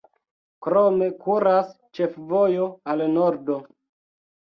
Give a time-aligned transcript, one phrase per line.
[0.67, 1.69] Krome kuras
[1.99, 3.63] ĉefvojo al nordo.